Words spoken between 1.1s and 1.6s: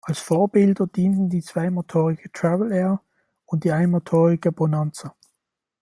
die